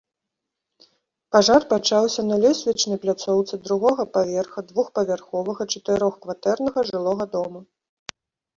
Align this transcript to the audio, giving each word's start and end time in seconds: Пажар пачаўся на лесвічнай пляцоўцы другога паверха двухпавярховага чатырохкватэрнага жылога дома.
Пажар 1.35 1.63
пачаўся 1.73 2.21
на 2.29 2.35
лесвічнай 2.45 2.99
пляцоўцы 3.03 3.53
другога 3.69 4.03
паверха 4.17 4.59
двухпавярховага 4.73 5.63
чатырохкватэрнага 5.77 6.79
жылога 6.91 7.25
дома. 7.39 7.59